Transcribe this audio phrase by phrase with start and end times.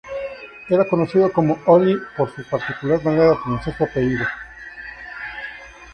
[0.67, 4.25] Era conocido como "Ollie" por su particular manera de pronunciar su apellido.